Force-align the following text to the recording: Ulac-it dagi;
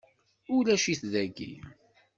Ulac-it 0.55 1.01
dagi; 1.13 1.53